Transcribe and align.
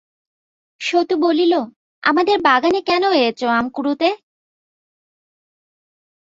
সতু 0.81 1.15
বলিল, 1.21 1.53
আমাদের 2.03 2.37
বাগানে 2.41 2.79
কেন 2.81 3.03
এয়েচ 3.11 3.39
আম 3.49 3.65
কুড়ুতে? 3.75 4.09